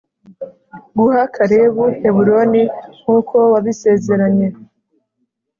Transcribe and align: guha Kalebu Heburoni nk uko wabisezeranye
guha 0.97 1.23
Kalebu 1.35 1.83
Heburoni 1.99 2.63
nk 2.99 3.07
uko 3.17 3.37
wabisezeranye 3.53 4.47